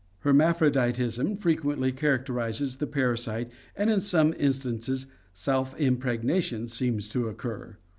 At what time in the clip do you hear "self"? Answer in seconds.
5.31-5.79